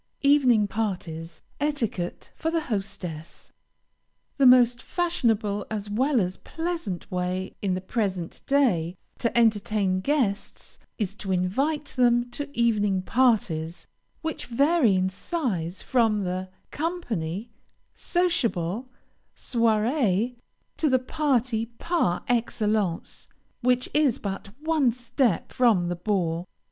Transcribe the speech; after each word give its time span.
EVENING 0.23 0.67
PARTIES. 0.67 1.43
ETIQUETTE 1.59 2.31
FOR 2.35 2.49
THE 2.49 2.61
HOSTESS. 2.71 3.51
The 4.37 4.47
most 4.47 4.81
fashionable 4.81 5.67
as 5.69 5.91
well 5.91 6.19
as 6.19 6.37
pleasant 6.37 7.11
way 7.11 7.55
in 7.61 7.75
the 7.75 7.81
present 7.81 8.41
day, 8.47 8.95
to 9.19 9.37
entertain 9.37 9.99
guests, 10.01 10.79
is 10.97 11.13
to 11.17 11.31
invite 11.31 11.89
them 11.95 12.31
to 12.31 12.49
evening 12.57 13.03
parties, 13.03 13.85
which 14.23 14.47
vary 14.47 14.95
in 14.95 15.11
size 15.11 15.83
from 15.83 16.23
the 16.23 16.49
"company," 16.71 17.51
"sociable," 17.93 18.89
"soirée," 19.37 20.33
to 20.77 20.89
the 20.89 20.97
party, 20.97 21.67
par 21.77 22.23
excellence, 22.27 23.27
which 23.61 23.87
is 23.93 24.17
but 24.17 24.49
one 24.61 24.91
step 24.91 25.53
from 25.53 25.89
the 25.89 25.95
ball. 25.95 26.47